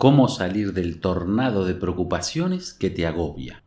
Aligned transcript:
Cómo 0.00 0.28
salir 0.28 0.72
del 0.72 0.98
tornado 0.98 1.66
de 1.66 1.74
preocupaciones 1.74 2.72
que 2.72 2.88
te 2.88 3.06
agobia. 3.06 3.62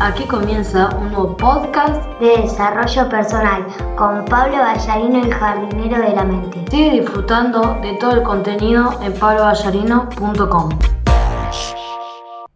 Aquí 0.00 0.24
comienza 0.24 0.96
un 0.96 1.12
nuevo 1.12 1.36
podcast 1.36 2.18
de 2.20 2.40
desarrollo 2.40 3.06
personal 3.10 3.66
con 3.98 4.24
Pablo 4.24 4.56
Ballarino, 4.56 5.22
el 5.22 5.30
jardinero 5.30 5.98
de 5.98 6.16
la 6.16 6.24
mente. 6.24 6.64
Sigue 6.70 7.02
disfrutando 7.02 7.78
de 7.82 7.98
todo 8.00 8.12
el 8.12 8.22
contenido 8.22 8.98
en 9.02 9.12
pabloballarino.com. 9.12 10.70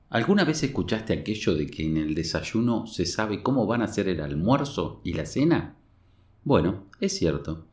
¿Alguna 0.09 0.45
vez 0.47 0.63
escuchaste 0.63 1.13
aquello 1.13 1.55
de 1.55 1.67
que 1.67 1.85
en 1.85 1.99
el 1.99 2.15
desayuno 2.15 2.87
se 2.87 3.05
sabe 3.05 3.43
cómo 3.43 3.67
van 3.67 3.83
a 3.83 3.89
ser 3.89 4.09
el 4.09 4.23
almuerzo 4.23 5.03
y 5.05 5.13
la 5.13 5.27
cena? 5.27 5.77
Bueno, 6.45 6.87
es 6.99 7.19
cierto. 7.19 7.67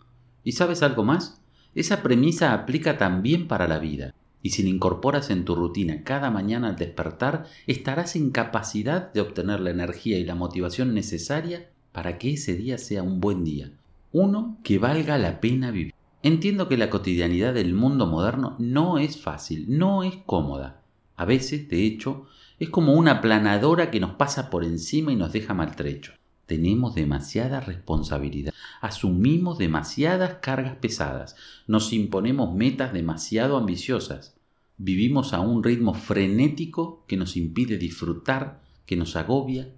¿Y 0.44 0.52
sabes 0.52 0.84
algo 0.84 1.06
más? 1.06 1.45
Esa 1.76 2.02
premisa 2.02 2.54
aplica 2.54 2.98
también 2.98 3.48
para 3.48 3.68
la 3.68 3.80
vida, 3.80 4.16
y 4.42 4.52
si 4.52 4.64
la 4.64 4.70
incorporas 4.70 5.30
en 5.30 5.44
tu 5.44 5.56
rutina 5.56 6.04
cada 6.04 6.32
mañana 6.32 6.70
al 6.70 6.76
despertar, 6.78 7.46
estarás 7.68 8.16
en 8.16 8.32
capacidad 8.32 9.12
de 9.12 9.20
obtener 9.22 9.60
la 9.60 9.72
energía 9.72 10.18
y 10.18 10.24
la 10.24 10.36
motivación 10.36 10.94
necesaria 10.94 11.70
para 11.92 12.18
que 12.18 12.34
ese 12.34 12.56
día 12.56 12.78
sea 12.78 13.04
un 13.04 13.20
buen 13.20 13.44
día, 13.44 13.72
uno 14.14 14.58
que 14.64 14.78
valga 14.78 15.18
la 15.18 15.42
pena 15.42 15.72
vivir. 15.72 15.94
Entiendo 16.24 16.70
que 16.70 16.78
la 16.78 16.90
cotidianidad 16.90 17.54
del 17.54 17.74
mundo 17.74 18.08
moderno 18.08 18.56
no 18.58 18.98
es 18.98 19.22
fácil, 19.22 19.66
no 19.68 20.04
es 20.04 20.16
cómoda. 20.26 20.82
A 21.18 21.26
veces, 21.26 21.68
de 21.70 21.86
hecho, 21.86 22.26
es 22.58 22.70
como 22.70 22.94
una 22.94 23.22
planadora 23.22 23.92
que 23.92 24.00
nos 24.00 24.12
pasa 24.12 24.50
por 24.50 24.64
encima 24.64 25.12
y 25.12 25.16
nos 25.16 25.34
deja 25.34 25.54
maltrechos. 25.54 26.16
Tenemos 26.46 26.94
demasiada 26.94 27.60
responsabilidad, 27.60 28.54
asumimos 28.82 29.58
demasiadas 29.58 30.36
cargas 30.42 30.76
pesadas, 30.76 31.36
nos 31.66 31.92
imponemos 31.92 32.54
metas 32.54 32.94
demasiado 32.94 33.58
ambiciosas, 33.58 34.36
vivimos 34.78 35.34
a 35.34 35.40
un 35.40 35.64
ritmo 35.64 35.94
frenético 35.94 37.04
que 37.08 37.18
nos 37.18 37.36
impide 37.36 37.78
disfrutar, 37.78 38.62
que 38.86 38.96
nos 38.96 39.16
agobia, 39.16 39.70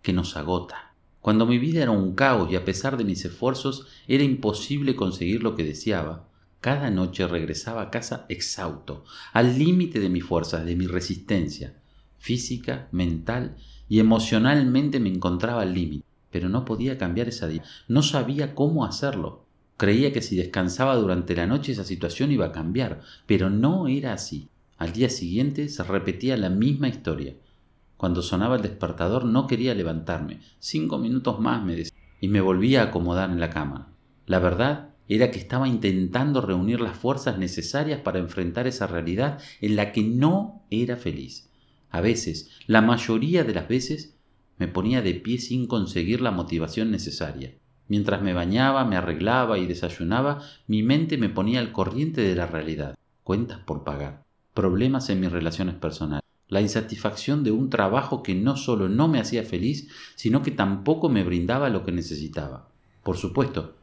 que 0.00 0.14
nos 0.14 0.36
agota. 0.36 0.94
Cuando 1.20 1.44
mi 1.44 1.58
vida 1.58 1.82
era 1.82 1.90
un 1.90 2.14
caos 2.14 2.50
y 2.50 2.56
a 2.56 2.64
pesar 2.64 2.96
de 2.96 3.04
mis 3.04 3.24
esfuerzos 3.24 3.86
era 4.08 4.22
imposible 4.22 4.96
conseguir 4.96 5.42
lo 5.42 5.54
que 5.54 5.64
deseaba, 5.64 6.28
cada 6.60 6.90
noche 6.90 7.26
regresaba 7.26 7.82
a 7.82 7.90
casa 7.90 8.24
exhausto, 8.28 9.04
al 9.32 9.58
límite 9.58 10.00
de 10.00 10.08
mis 10.08 10.24
fuerzas, 10.24 10.64
de 10.64 10.76
mi 10.76 10.86
resistencia, 10.86 11.74
física, 12.18 12.88
mental 12.90 13.56
y 13.88 14.00
emocionalmente 14.00 15.00
me 15.00 15.08
encontraba 15.08 15.62
al 15.62 15.74
límite 15.74 16.06
pero 16.36 16.50
no 16.50 16.66
podía 16.66 16.98
cambiar 16.98 17.28
esa 17.28 17.48
día. 17.48 17.62
No 17.88 18.02
sabía 18.02 18.54
cómo 18.54 18.84
hacerlo. 18.84 19.46
Creía 19.78 20.12
que 20.12 20.20
si 20.20 20.36
descansaba 20.36 20.94
durante 20.96 21.34
la 21.34 21.46
noche 21.46 21.72
esa 21.72 21.82
situación 21.82 22.30
iba 22.30 22.44
a 22.44 22.52
cambiar, 22.52 23.00
pero 23.24 23.48
no 23.48 23.88
era 23.88 24.12
así. 24.12 24.50
Al 24.76 24.92
día 24.92 25.08
siguiente 25.08 25.70
se 25.70 25.82
repetía 25.82 26.36
la 26.36 26.50
misma 26.50 26.88
historia. 26.88 27.36
Cuando 27.96 28.20
sonaba 28.20 28.56
el 28.56 28.62
despertador 28.62 29.24
no 29.24 29.46
quería 29.46 29.74
levantarme. 29.74 30.40
Cinco 30.58 30.98
minutos 30.98 31.40
más 31.40 31.64
me 31.64 31.74
decía 31.74 31.96
y 32.20 32.28
me 32.28 32.42
volvía 32.42 32.82
a 32.82 32.84
acomodar 32.88 33.30
en 33.30 33.40
la 33.40 33.48
cama. 33.48 33.88
La 34.26 34.38
verdad 34.38 34.90
era 35.08 35.30
que 35.30 35.38
estaba 35.38 35.68
intentando 35.68 36.42
reunir 36.42 36.82
las 36.82 36.98
fuerzas 36.98 37.38
necesarias 37.38 38.00
para 38.00 38.18
enfrentar 38.18 38.66
esa 38.66 38.86
realidad 38.86 39.38
en 39.62 39.74
la 39.74 39.92
que 39.92 40.02
no 40.02 40.66
era 40.70 40.98
feliz. 40.98 41.48
A 41.96 42.02
veces, 42.02 42.50
la 42.66 42.82
mayoría 42.82 43.42
de 43.42 43.54
las 43.54 43.68
veces, 43.68 44.18
me 44.58 44.68
ponía 44.68 45.00
de 45.00 45.14
pie 45.14 45.38
sin 45.38 45.66
conseguir 45.66 46.20
la 46.20 46.30
motivación 46.30 46.90
necesaria. 46.90 47.54
Mientras 47.88 48.20
me 48.20 48.34
bañaba, 48.34 48.84
me 48.84 48.96
arreglaba 48.96 49.56
y 49.56 49.64
desayunaba, 49.64 50.42
mi 50.66 50.82
mente 50.82 51.16
me 51.16 51.30
ponía 51.30 51.58
al 51.58 51.72
corriente 51.72 52.20
de 52.20 52.34
la 52.34 52.44
realidad. 52.46 52.98
Cuentas 53.24 53.60
por 53.60 53.82
pagar, 53.82 54.24
problemas 54.52 55.08
en 55.08 55.20
mis 55.20 55.32
relaciones 55.32 55.74
personales, 55.76 56.22
la 56.48 56.60
insatisfacción 56.60 57.42
de 57.44 57.52
un 57.52 57.70
trabajo 57.70 58.22
que 58.22 58.34
no 58.34 58.58
solo 58.58 58.90
no 58.90 59.08
me 59.08 59.18
hacía 59.18 59.44
feliz, 59.44 59.88
sino 60.16 60.42
que 60.42 60.50
tampoco 60.50 61.08
me 61.08 61.24
brindaba 61.24 61.70
lo 61.70 61.82
que 61.82 61.92
necesitaba. 61.92 62.68
Por 63.02 63.16
supuesto, 63.16 63.74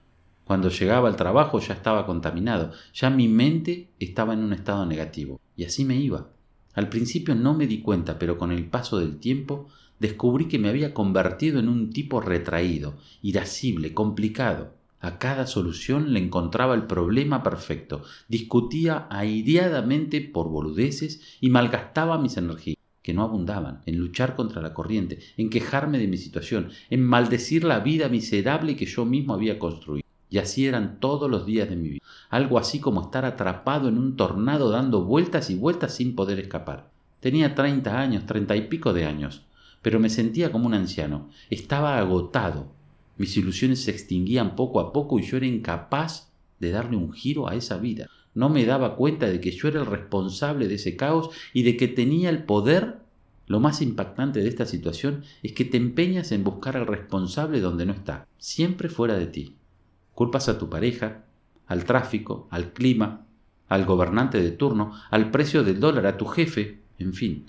cuando 0.44 0.70
llegaba 0.70 1.10
al 1.10 1.16
trabajo 1.16 1.60
ya 1.60 1.74
estaba 1.74 2.06
contaminado, 2.06 2.74
ya 2.94 3.10
mi 3.10 3.28
mente 3.28 3.90
estaba 4.00 4.34
en 4.36 4.44
un 4.44 4.54
estado 4.54 4.86
negativo, 4.86 5.42
y 5.58 5.64
así 5.64 5.84
me 5.84 5.96
iba. 5.96 6.33
Al 6.74 6.90
principio 6.90 7.36
no 7.36 7.54
me 7.54 7.68
di 7.68 7.80
cuenta, 7.80 8.18
pero 8.18 8.38
con 8.38 8.52
el 8.52 8.66
paso 8.66 8.98
del 8.98 9.18
tiempo 9.18 9.68
descubrí 10.00 10.48
que 10.48 10.60
me 10.60 10.70
había 10.70 10.94
convertido 10.94 11.60
en 11.60 11.70
un 11.70 11.92
tipo 11.92 12.20
retraído, 12.20 12.96
irascible, 13.22 13.94
complicado. 13.94 14.74
A 15.00 15.20
cada 15.20 15.48
solución 15.48 16.14
le 16.14 16.20
encontraba 16.20 16.74
el 16.74 16.84
problema 16.84 17.44
perfecto, 17.44 18.04
discutía 18.28 19.08
aireadamente 19.10 20.22
por 20.22 20.50
boludeces 20.50 21.38
y 21.42 21.50
malgastaba 21.50 22.18
mis 22.18 22.38
energías, 22.38 22.78
que 23.02 23.14
no 23.14 23.24
abundaban, 23.24 23.82
en 23.86 23.98
luchar 23.98 24.34
contra 24.34 24.62
la 24.62 24.74
corriente, 24.74 25.20
en 25.38 25.50
quejarme 25.50 26.00
de 26.00 26.08
mi 26.08 26.18
situación, 26.18 26.70
en 26.90 27.04
maldecir 27.04 27.66
la 27.66 27.82
vida 27.82 28.08
miserable 28.08 28.76
que 28.76 28.86
yo 28.86 29.06
mismo 29.06 29.34
había 29.34 29.60
construido. 29.60 30.03
Y 30.34 30.40
así 30.40 30.66
eran 30.66 31.00
todos 31.00 31.30
los 31.30 31.46
días 31.46 31.70
de 31.70 31.76
mi 31.76 31.90
vida, 31.90 32.04
algo 32.32 32.58
así 32.58 32.80
como 32.80 33.04
estar 33.04 33.24
atrapado 33.24 33.88
en 33.88 34.00
un 34.00 34.16
tornado 34.16 34.72
dando 34.72 35.04
vueltas 35.04 35.52
y 35.52 35.56
vueltas 35.56 35.94
sin 35.94 36.16
poder 36.16 36.40
escapar. 36.40 36.90
Tenía 37.20 37.54
treinta 37.54 38.00
años, 38.00 38.26
treinta 38.26 38.56
y 38.56 38.62
pico 38.62 38.94
de 38.94 39.06
años, 39.06 39.44
pero 39.84 40.00
me 40.00 40.10
sentía 40.10 40.52
como 40.52 40.66
un 40.66 40.74
anciano. 40.74 41.30
Estaba 41.52 42.00
agotado. 42.00 42.66
Mis 43.16 43.38
ilusiones 43.38 43.84
se 43.84 43.92
extinguían 43.92 44.56
poco 44.56 44.80
a 44.80 44.92
poco 44.92 45.20
y 45.20 45.22
yo 45.22 45.38
era 45.38 45.46
incapaz 45.46 46.32
de 46.60 46.72
darle 46.72 46.98
un 46.98 47.14
giro 47.14 47.48
a 47.48 47.54
esa 47.54 47.78
vida. 47.78 48.08
No 48.34 48.50
me 48.50 48.66
daba 48.66 48.96
cuenta 48.96 49.28
de 49.28 49.40
que 49.40 49.52
yo 49.52 49.68
era 49.68 49.82
el 49.82 49.86
responsable 49.86 50.68
de 50.68 50.74
ese 50.74 50.96
caos 50.96 51.30
y 51.54 51.62
de 51.62 51.78
que 51.78 51.88
tenía 51.88 52.32
el 52.32 52.44
poder. 52.44 52.98
Lo 53.46 53.60
más 53.60 53.84
impactante 53.84 54.40
de 54.40 54.50
esta 54.50 54.66
situación 54.66 55.26
es 55.44 55.54
que 55.54 55.64
te 55.64 55.78
empeñas 55.78 56.32
en 56.32 56.44
buscar 56.44 56.76
al 56.76 56.88
responsable 56.88 57.62
donde 57.62 57.86
no 57.86 57.94
está, 57.94 58.26
siempre 58.40 58.90
fuera 58.90 59.14
de 59.14 59.28
ti. 59.28 59.58
Culpas 60.14 60.50
a 60.50 60.58
tu 60.58 60.70
pareja, 60.70 61.24
al 61.68 61.86
tráfico, 61.86 62.48
al 62.52 62.74
clima, 62.74 63.26
al 63.68 63.86
gobernante 63.86 64.42
de 64.42 64.52
turno, 64.52 64.94
al 65.10 65.32
precio 65.32 65.64
del 65.64 65.80
dólar, 65.80 66.06
a 66.06 66.18
tu 66.18 66.26
jefe, 66.26 66.80
en 67.00 67.14
fin. 67.14 67.46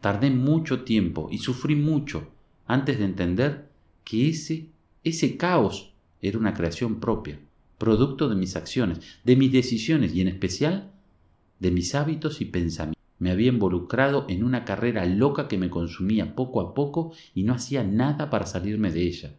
Tardé 0.00 0.30
mucho 0.30 0.82
tiempo 0.82 1.28
y 1.30 1.38
sufrí 1.38 1.74
mucho 1.74 2.28
antes 2.66 2.98
de 2.98 3.04
entender 3.04 3.68
que 4.04 4.28
ese, 4.28 4.68
ese 5.02 5.36
caos 5.36 5.92
era 6.20 6.38
una 6.38 6.54
creación 6.54 7.00
propia, 7.00 7.38
producto 7.78 8.28
de 8.28 8.36
mis 8.36 8.56
acciones, 8.56 9.00
de 9.24 9.36
mis 9.36 9.52
decisiones 9.52 10.14
y 10.14 10.20
en 10.20 10.28
especial 10.28 10.92
de 11.58 11.70
mis 11.70 11.94
hábitos 11.94 12.40
y 12.40 12.46
pensamientos. 12.46 13.02
Me 13.18 13.30
había 13.30 13.48
involucrado 13.48 14.26
en 14.28 14.44
una 14.44 14.64
carrera 14.64 15.06
loca 15.06 15.48
que 15.48 15.58
me 15.58 15.70
consumía 15.70 16.34
poco 16.34 16.60
a 16.60 16.74
poco 16.74 17.12
y 17.34 17.44
no 17.44 17.54
hacía 17.54 17.84
nada 17.84 18.28
para 18.28 18.46
salirme 18.46 18.90
de 18.90 19.02
ella. 19.02 19.36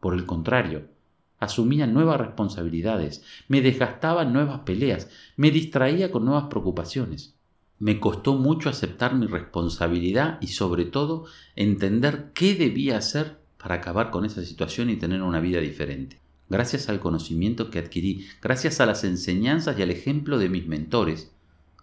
Por 0.00 0.14
el 0.14 0.26
contrario, 0.26 0.88
asumía 1.38 1.86
nuevas 1.86 2.18
responsabilidades, 2.18 3.22
me 3.48 3.60
desgastaba 3.60 4.22
en 4.22 4.32
nuevas 4.32 4.60
peleas, 4.60 5.08
me 5.36 5.50
distraía 5.50 6.10
con 6.10 6.24
nuevas 6.24 6.44
preocupaciones. 6.44 7.34
Me 7.78 8.00
costó 8.00 8.34
mucho 8.34 8.70
aceptar 8.70 9.14
mi 9.14 9.26
responsabilidad 9.26 10.38
y 10.40 10.48
sobre 10.48 10.86
todo 10.86 11.26
entender 11.56 12.30
qué 12.32 12.54
debía 12.54 12.96
hacer 12.96 13.38
para 13.58 13.76
acabar 13.76 14.10
con 14.10 14.24
esa 14.24 14.42
situación 14.44 14.88
y 14.88 14.96
tener 14.96 15.22
una 15.22 15.40
vida 15.40 15.60
diferente. 15.60 16.20
Gracias 16.48 16.88
al 16.88 17.00
conocimiento 17.00 17.70
que 17.70 17.78
adquirí, 17.78 18.26
gracias 18.40 18.80
a 18.80 18.86
las 18.86 19.04
enseñanzas 19.04 19.78
y 19.78 19.82
al 19.82 19.90
ejemplo 19.90 20.38
de 20.38 20.48
mis 20.48 20.66
mentores, 20.66 21.32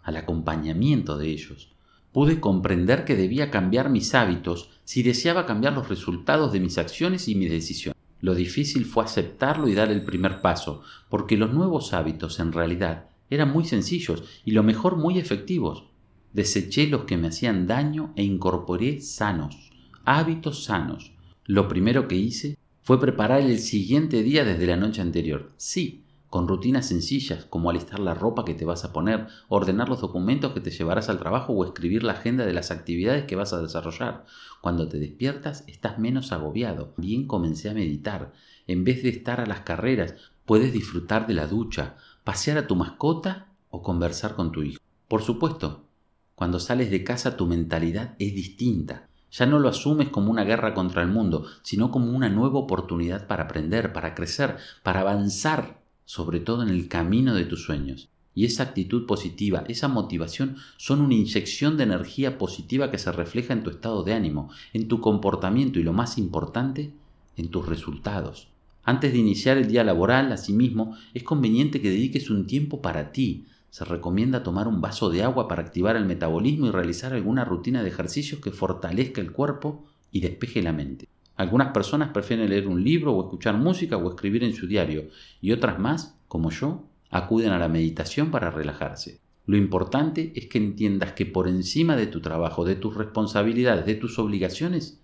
al 0.03 0.17
acompañamiento 0.17 1.17
de 1.17 1.27
ellos, 1.27 1.73
pude 2.11 2.39
comprender 2.39 3.05
que 3.05 3.15
debía 3.15 3.51
cambiar 3.51 3.89
mis 3.89 4.15
hábitos 4.15 4.69
si 4.85 5.03
deseaba 5.03 5.45
cambiar 5.45 5.73
los 5.73 5.89
resultados 5.89 6.53
de 6.53 6.59
mis 6.59 6.77
acciones 6.77 7.27
y 7.27 7.35
mis 7.35 7.51
decisiones. 7.51 7.92
Lo 8.23 8.35
difícil 8.35 8.85
fue 8.85 9.03
aceptarlo 9.03 9.67
y 9.67 9.73
dar 9.73 9.91
el 9.91 10.05
primer 10.05 10.39
paso, 10.39 10.81
porque 11.09 11.35
los 11.35 11.51
nuevos 11.51 11.91
hábitos 11.91 12.39
en 12.39 12.53
realidad 12.53 13.09
eran 13.29 13.51
muy 13.51 13.65
sencillos 13.65 14.23
y 14.45 14.51
lo 14.51 14.63
mejor 14.63 14.95
muy 14.95 15.19
efectivos. 15.19 15.89
Deseché 16.31 16.87
los 16.87 17.03
que 17.03 17.17
me 17.17 17.27
hacían 17.27 17.67
daño 17.67 18.13
e 18.15 18.23
incorporé 18.23 19.01
sanos, 19.01 19.71
hábitos 20.05 20.63
sanos. 20.63 21.11
Lo 21.43 21.67
primero 21.67 22.07
que 22.07 22.15
hice 22.15 22.57
fue 22.81 22.97
preparar 22.97 23.41
el 23.41 23.59
siguiente 23.59 24.23
día 24.23 24.45
desde 24.45 24.67
la 24.67 24.77
noche 24.77 25.01
anterior. 25.01 25.51
Sí, 25.57 26.02
con 26.33 26.47
rutinas 26.47 26.87
sencillas 26.87 27.45
como 27.45 27.69
alistar 27.69 27.99
la 27.99 28.15
ropa 28.15 28.43
que 28.43 28.55
te 28.55 28.65
vas 28.65 28.83
a 28.85 28.91
poner, 28.91 29.27
ordenar 29.49 29.87
los 29.87 30.01
documentos 30.01 30.51
que 30.51 30.61
te 30.61 30.71
llevarás 30.71 31.07
al 31.07 31.19
trabajo 31.19 31.53
o 31.53 31.63
escribir 31.63 32.01
la 32.01 32.13
agenda 32.13 32.43
de 32.43 32.53
las 32.53 32.71
actividades 32.71 33.25
que 33.25 33.35
vas 33.35 33.53
a 33.53 33.61
desarrollar. 33.61 34.25
Cuando 34.59 34.89
te 34.89 34.97
despiertas 34.97 35.63
estás 35.67 35.99
menos 35.99 36.31
agobiado. 36.31 36.95
Bien 36.97 37.27
comencé 37.27 37.69
a 37.69 37.75
meditar. 37.75 38.33
En 38.65 38.83
vez 38.83 39.03
de 39.03 39.09
estar 39.09 39.41
a 39.41 39.45
las 39.45 39.59
carreras, 39.59 40.15
puedes 40.43 40.73
disfrutar 40.73 41.27
de 41.27 41.35
la 41.35 41.45
ducha, 41.45 41.97
pasear 42.23 42.57
a 42.57 42.65
tu 42.65 42.75
mascota 42.75 43.49
o 43.69 43.83
conversar 43.83 44.33
con 44.33 44.51
tu 44.51 44.63
hijo. 44.63 44.81
Por 45.07 45.21
supuesto, 45.21 45.85
cuando 46.33 46.59
sales 46.59 46.89
de 46.89 47.03
casa 47.03 47.37
tu 47.37 47.45
mentalidad 47.45 48.15
es 48.17 48.33
distinta. 48.33 49.07
Ya 49.29 49.45
no 49.45 49.59
lo 49.59 49.69
asumes 49.69 50.09
como 50.09 50.31
una 50.31 50.45
guerra 50.45 50.73
contra 50.73 51.03
el 51.03 51.09
mundo, 51.09 51.45
sino 51.61 51.91
como 51.91 52.09
una 52.09 52.29
nueva 52.29 52.57
oportunidad 52.57 53.27
para 53.27 53.43
aprender, 53.43 53.93
para 53.93 54.15
crecer, 54.15 54.57
para 54.81 55.01
avanzar, 55.01 55.82
sobre 56.05 56.39
todo 56.39 56.63
en 56.63 56.69
el 56.69 56.87
camino 56.87 57.33
de 57.35 57.45
tus 57.45 57.63
sueños. 57.63 58.09
Y 58.35 58.45
esa 58.45 58.63
actitud 58.63 59.05
positiva, 59.05 59.63
esa 59.67 59.87
motivación 59.87 60.57
son 60.77 61.01
una 61.01 61.13
inyección 61.13 61.77
de 61.77 61.83
energía 61.83 62.37
positiva 62.37 62.89
que 62.89 62.97
se 62.97 63.11
refleja 63.11 63.53
en 63.53 63.63
tu 63.63 63.69
estado 63.69 64.03
de 64.03 64.13
ánimo, 64.13 64.49
en 64.73 64.87
tu 64.87 65.01
comportamiento 65.01 65.79
y 65.79 65.83
lo 65.83 65.93
más 65.93 66.17
importante, 66.17 66.93
en 67.37 67.49
tus 67.49 67.67
resultados. 67.67 68.47
Antes 68.83 69.13
de 69.13 69.19
iniciar 69.19 69.57
el 69.57 69.67
día 69.67 69.83
laboral, 69.83 70.31
asimismo, 70.31 70.97
es 71.13 71.23
conveniente 71.23 71.79
que 71.79 71.89
dediques 71.89 72.29
un 72.29 72.47
tiempo 72.47 72.81
para 72.81 73.11
ti. 73.11 73.45
Se 73.69 73.85
recomienda 73.85 74.43
tomar 74.43 74.67
un 74.67 74.81
vaso 74.81 75.09
de 75.09 75.23
agua 75.23 75.47
para 75.47 75.61
activar 75.61 75.95
el 75.95 76.05
metabolismo 76.05 76.67
y 76.67 76.71
realizar 76.71 77.13
alguna 77.13 77.45
rutina 77.45 77.81
de 77.81 77.89
ejercicios 77.89 78.41
que 78.41 78.51
fortalezca 78.51 79.21
el 79.21 79.31
cuerpo 79.31 79.85
y 80.11 80.19
despeje 80.19 80.61
la 80.61 80.73
mente. 80.73 81.07
Algunas 81.35 81.69
personas 81.69 82.09
prefieren 82.09 82.49
leer 82.49 82.67
un 82.67 82.83
libro 82.83 83.13
o 83.13 83.23
escuchar 83.23 83.57
música 83.57 83.97
o 83.97 84.09
escribir 84.09 84.43
en 84.43 84.53
su 84.53 84.67
diario 84.67 85.09
y 85.41 85.51
otras 85.51 85.79
más, 85.79 86.19
como 86.27 86.51
yo, 86.51 86.85
acuden 87.09 87.51
a 87.51 87.59
la 87.59 87.69
meditación 87.69 88.31
para 88.31 88.51
relajarse. 88.51 89.19
Lo 89.45 89.57
importante 89.57 90.31
es 90.35 90.47
que 90.47 90.57
entiendas 90.57 91.13
que 91.13 91.25
por 91.25 91.47
encima 91.47 91.95
de 91.95 92.07
tu 92.07 92.21
trabajo, 92.21 92.63
de 92.63 92.75
tus 92.75 92.95
responsabilidades, 92.95 93.85
de 93.85 93.95
tus 93.95 94.17
obligaciones, 94.19 95.01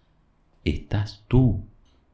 estás 0.63 1.25
tú. 1.27 1.65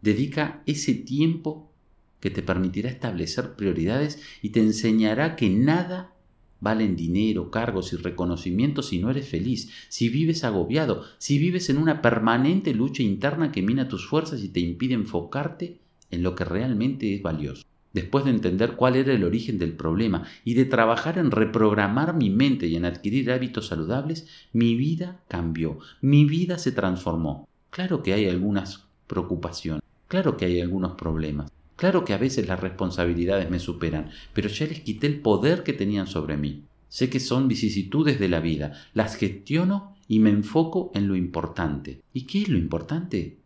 Dedica 0.01 0.63
ese 0.65 0.94
tiempo 0.94 1.71
que 2.19 2.31
te 2.31 2.41
permitirá 2.41 2.89
establecer 2.89 3.56
prioridades 3.56 4.19
y 4.41 4.50
te 4.50 4.59
enseñará 4.59 5.35
que 5.35 5.50
nada 5.50 6.14
valen 6.60 6.96
dinero, 6.96 7.52
cargos 7.52 7.94
y 7.94 7.98
reconocimiento 7.98 8.81
si 8.81 9.00
no 9.00 9.10
eres 9.10 9.28
feliz, 9.28 9.72
si 9.90 10.10
vives 10.10 10.44
agobiado, 10.44 11.04
si 11.18 11.38
vives 11.38 11.69
en 11.69 11.78
una 11.78 12.02
permanente 12.02 12.74
lucha 12.74 13.04
interna 13.04 13.52
que 13.52 13.62
mina 13.62 13.88
tus 13.88 14.07
fuerzas 14.07 14.44
y 14.44 14.50
te 14.50 14.60
impide 14.60 14.94
enfocarte 14.94 15.80
en 16.12 16.24
lo 16.24 16.36
que 16.36 16.46
realmente 16.46 17.13
es 17.13 17.22
valioso. 17.22 17.63
Después 17.94 18.25
de 18.25 18.31
entender 18.31 18.74
cuál 18.74 18.98
era 18.98 19.13
el 19.13 19.24
origen 19.24 19.57
del 19.57 19.72
problema 19.72 20.25
y 20.44 20.56
de 20.56 20.66
trabajar 20.66 21.18
en 21.18 21.31
reprogramar 21.31 22.13
mi 22.13 22.30
mente 22.30 22.68
y 22.68 22.75
en 22.75 22.84
adquirir 22.84 23.31
hábitos 23.31 23.68
saludables, 23.68 24.28
mi 24.51 24.75
vida 24.75 25.22
cambió, 25.30 25.80
mi 26.01 26.25
vida 26.25 26.58
se 26.58 26.74
transformó. 26.74 27.48
Claro 27.69 28.04
que 28.04 28.12
hay 28.12 28.28
algunas 28.28 28.84
preocupaciones, 29.08 29.81
claro 30.10 30.36
que 30.36 30.44
hay 30.44 30.60
algunos 30.60 30.96
problemas, 30.96 31.50
Claro 31.75 32.06
que 32.06 32.13
a 32.13 32.18
veces 32.18 32.48
las 32.48 32.60
responsabilidades 32.60 33.50
me 33.50 33.60
superan, 33.60 34.10
pero 34.33 34.48
ya 34.48 34.66
les 34.66 34.80
quité 34.80 35.07
el 35.07 35.19
poder 35.19 35.63
que 35.63 35.74
tenían 35.74 36.07
sobre 36.07 36.38
mí. 36.38 36.63
Sé 36.88 37.10
que 37.10 37.19
son 37.19 37.48
vicisitudes 37.50 38.19
de 38.19 38.30
la 38.30 38.39
vida, 38.39 38.74
las 38.94 39.18
gestiono 39.18 39.94
y 40.07 40.19
me 40.19 40.30
enfoco 40.30 40.92
en 40.94 41.07
lo 41.07 41.16
importante. 41.16 42.01
¿Y 42.13 42.22
qué 42.22 42.44
es 42.44 42.50
lo 42.50 42.57
importante? 42.57 43.38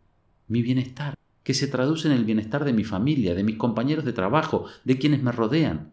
Mi 0.46 0.62
bienestar, 0.62 1.14
que 1.42 1.54
se 1.54 1.66
traduce 1.66 2.06
en 2.06 2.14
el 2.14 2.24
bienestar 2.24 2.64
de 2.64 2.72
mi 2.72 2.84
familia, 2.84 3.34
de 3.34 3.42
mis 3.42 3.56
compañeros 3.56 4.04
de 4.04 4.12
trabajo, 4.12 4.66
de 4.84 4.98
quienes 4.98 5.22
me 5.22 5.32
rodean. 5.32 5.90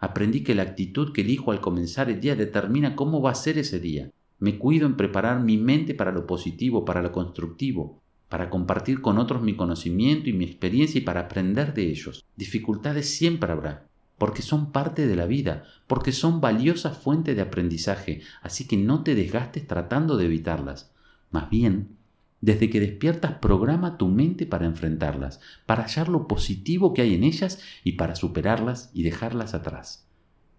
Aprendí 0.00 0.42
que 0.42 0.56
la 0.56 0.62
actitud 0.62 1.12
que 1.12 1.20
elijo 1.20 1.52
al 1.52 1.60
comenzar 1.60 2.10
el 2.10 2.20
día 2.20 2.34
determina 2.34 2.96
cómo 2.96 3.22
va 3.22 3.30
a 3.30 3.36
ser 3.36 3.58
ese 3.58 3.78
día. 3.78 4.10
Me 4.40 4.58
cuido 4.58 4.86
en 4.86 4.96
preparar 4.96 5.40
mi 5.40 5.56
mente 5.56 5.94
para 5.94 6.12
lo 6.12 6.26
positivo, 6.26 6.84
para 6.84 7.02
lo 7.02 7.12
constructivo 7.12 8.02
para 8.28 8.50
compartir 8.50 9.00
con 9.00 9.18
otros 9.18 9.42
mi 9.42 9.54
conocimiento 9.54 10.28
y 10.28 10.32
mi 10.32 10.44
experiencia 10.44 10.98
y 10.98 11.02
para 11.02 11.20
aprender 11.20 11.74
de 11.74 11.88
ellos. 11.88 12.24
Dificultades 12.36 13.08
siempre 13.08 13.52
habrá, 13.52 13.86
porque 14.18 14.42
son 14.42 14.72
parte 14.72 15.06
de 15.06 15.16
la 15.16 15.26
vida, 15.26 15.64
porque 15.86 16.12
son 16.12 16.40
valiosas 16.40 16.98
fuentes 16.98 17.36
de 17.36 17.42
aprendizaje, 17.42 18.22
así 18.42 18.66
que 18.66 18.76
no 18.76 19.02
te 19.02 19.14
desgastes 19.14 19.66
tratando 19.66 20.16
de 20.16 20.26
evitarlas. 20.26 20.92
Más 21.30 21.50
bien, 21.50 21.96
desde 22.40 22.68
que 22.68 22.80
despiertas 22.80 23.34
programa 23.34 23.96
tu 23.96 24.08
mente 24.08 24.46
para 24.46 24.66
enfrentarlas, 24.66 25.40
para 25.64 25.84
hallar 25.84 26.08
lo 26.08 26.26
positivo 26.26 26.94
que 26.94 27.02
hay 27.02 27.14
en 27.14 27.24
ellas 27.24 27.60
y 27.84 27.92
para 27.92 28.14
superarlas 28.14 28.90
y 28.92 29.02
dejarlas 29.02 29.54
atrás. 29.54 30.06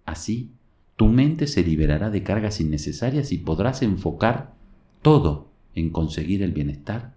Así, 0.06 0.52
tu 0.96 1.08
mente 1.08 1.48
se 1.48 1.64
liberará 1.64 2.10
de 2.10 2.24
cargas 2.24 2.60
innecesarias 2.60 3.32
y 3.32 3.38
podrás 3.38 3.82
enfocar 3.82 4.56
todo 5.02 5.52
en 5.76 5.92
conseguir 5.92 6.42
el 6.42 6.54
bienestar 6.54 7.17